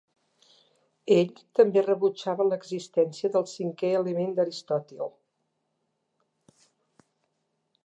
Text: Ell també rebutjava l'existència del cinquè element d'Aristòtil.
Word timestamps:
Ell 1.15 1.33
també 1.59 1.83
rebutjava 1.87 2.47
l'existència 2.47 3.31
del 3.35 3.45
cinquè 3.53 3.93
element 3.99 4.33
d'Aristòtil. 4.39 5.05